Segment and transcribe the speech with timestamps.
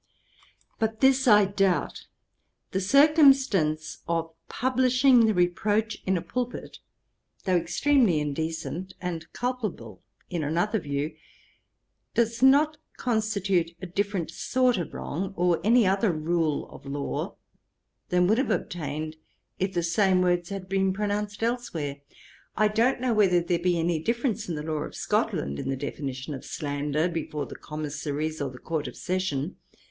[0.79, 2.07] But this I doubt.
[2.71, 6.79] The circumstance of publishing the reproach in a pulpit,
[7.45, 11.15] though extremely indecent, and culpable in another view,
[12.15, 17.35] does not constitute a different sort of wrong, or any other rule of law,
[18.09, 19.17] than would have obtained,
[19.59, 21.97] if the same words had been pronounced elsewhere.
[22.57, 25.77] I don't know whether there be any difference in the law of Scotland, in the
[25.77, 29.57] definition of slander, before the Commissaries, or the Court of Session.